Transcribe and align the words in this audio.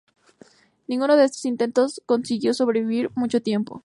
Ninguno 0.87 1.15
de 1.15 1.25
estos 1.25 1.45
intentos 1.45 2.01
consiguió 2.07 2.55
sobrevivir 2.55 3.11
mucho 3.13 3.39
tiempo. 3.39 3.79